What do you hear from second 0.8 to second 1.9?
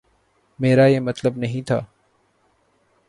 یہ مطلب نہیں تھا۔